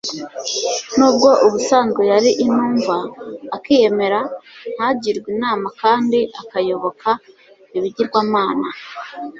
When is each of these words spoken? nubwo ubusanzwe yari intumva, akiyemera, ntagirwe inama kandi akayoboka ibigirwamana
nubwo 0.97 1.29
ubusanzwe 1.45 2.01
yari 2.11 2.29
intumva, 2.43 2.95
akiyemera, 3.55 4.19
ntagirwe 4.75 5.27
inama 5.35 5.67
kandi 5.81 6.19
akayoboka 6.41 7.09
ibigirwamana 7.77 8.67